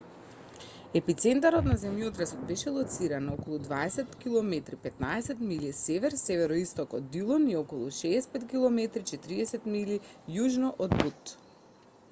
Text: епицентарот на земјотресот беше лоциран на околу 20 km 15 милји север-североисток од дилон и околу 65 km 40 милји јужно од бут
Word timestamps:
епицентарот 0.99 1.67
на 1.71 1.73
земјотресот 1.81 2.39
беше 2.51 2.71
лоциран 2.77 3.27
на 3.29 3.33
околу 3.39 3.59
20 3.65 4.15
km 4.23 4.49
15 4.85 5.43
милји 5.49 5.69
север-североисток 5.81 6.95
од 7.01 7.11
дилон 7.17 7.45
и 7.51 7.55
околу 7.59 7.91
65 7.99 8.47
km 8.55 8.81
40 9.11 9.69
милји 9.75 9.99
јужно 10.39 10.73
од 10.87 10.97
бут 11.03 11.35